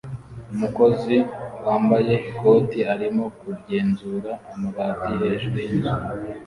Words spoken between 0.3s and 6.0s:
Umukozi wambaye ikoti arimo kugenzura amabati hejuru yinzu